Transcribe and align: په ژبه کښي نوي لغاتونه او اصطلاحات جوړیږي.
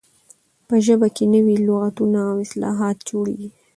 په 0.67 0.75
ژبه 0.85 1.07
کښي 1.15 1.25
نوي 1.35 1.55
لغاتونه 1.65 2.19
او 2.29 2.35
اصطلاحات 2.45 2.97
جوړیږي. 3.09 3.49